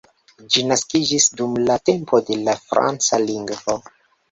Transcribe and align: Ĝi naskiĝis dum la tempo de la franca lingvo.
Ĝi 0.53 0.63
naskiĝis 0.71 1.27
dum 1.41 1.53
la 1.67 1.77
tempo 1.91 2.23
de 2.31 2.39
la 2.49 2.57
franca 2.65 3.23
lingvo. 3.29 3.79